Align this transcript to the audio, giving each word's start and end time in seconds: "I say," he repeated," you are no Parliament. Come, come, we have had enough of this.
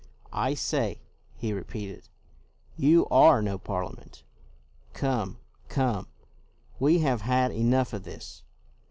"I 0.47 0.55
say," 0.55 0.99
he 1.37 1.53
repeated," 1.53 2.09
you 2.89 3.05
are 3.11 3.39
no 3.39 3.59
Parliament. 3.59 4.23
Come, 4.93 5.37
come, 5.69 6.07
we 6.79 6.97
have 7.01 7.21
had 7.21 7.51
enough 7.51 7.93
of 7.93 8.03
this. 8.03 8.41